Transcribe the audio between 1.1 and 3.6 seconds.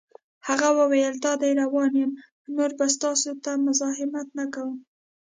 دادی روان یم، نور به ستاسو ته